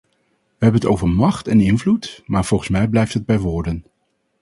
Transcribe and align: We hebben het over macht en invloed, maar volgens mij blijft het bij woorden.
We 0.57 0.57
hebben 0.65 0.81
het 0.81 0.89
over 0.89 1.09
macht 1.09 1.47
en 1.47 1.61
invloed, 1.61 2.23
maar 2.25 2.45
volgens 2.45 2.69
mij 2.69 2.87
blijft 2.87 3.13
het 3.13 3.25
bij 3.25 3.39
woorden. 3.39 3.85